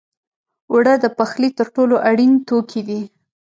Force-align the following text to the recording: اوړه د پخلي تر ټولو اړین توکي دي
اوړه 0.71 0.93
د 1.03 1.05
پخلي 1.17 1.49
تر 1.59 1.67
ټولو 1.75 1.95
اړین 2.09 2.33
توکي 2.47 2.81
دي 2.89 3.01